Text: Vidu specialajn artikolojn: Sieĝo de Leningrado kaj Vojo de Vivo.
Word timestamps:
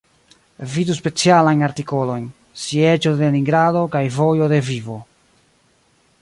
Vidu 0.75 0.93
specialajn 0.99 1.61
artikolojn: 1.67 2.25
Sieĝo 2.63 3.13
de 3.19 3.25
Leningrado 3.25 3.85
kaj 3.97 4.03
Vojo 4.17 4.49
de 4.55 4.61
Vivo. 4.73 4.99